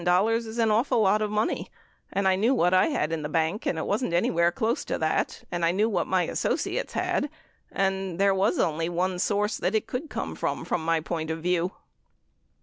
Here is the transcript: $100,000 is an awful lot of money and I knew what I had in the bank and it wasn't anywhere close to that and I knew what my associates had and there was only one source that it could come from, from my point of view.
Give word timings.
$100,000 0.01 0.33
is 0.47 0.57
an 0.57 0.71
awful 0.71 0.99
lot 0.99 1.21
of 1.21 1.29
money 1.29 1.69
and 2.11 2.27
I 2.27 2.35
knew 2.35 2.55
what 2.55 2.73
I 2.73 2.87
had 2.87 3.11
in 3.11 3.21
the 3.21 3.29
bank 3.29 3.67
and 3.67 3.77
it 3.77 3.85
wasn't 3.85 4.13
anywhere 4.15 4.51
close 4.51 4.83
to 4.85 4.97
that 4.97 5.43
and 5.51 5.63
I 5.63 5.69
knew 5.71 5.87
what 5.87 6.07
my 6.07 6.23
associates 6.23 6.93
had 6.93 7.29
and 7.71 8.17
there 8.17 8.33
was 8.33 8.57
only 8.57 8.89
one 8.89 9.19
source 9.19 9.57
that 9.59 9.75
it 9.75 9.85
could 9.85 10.09
come 10.09 10.33
from, 10.33 10.65
from 10.65 10.83
my 10.83 11.01
point 11.01 11.29
of 11.29 11.43
view. 11.43 11.73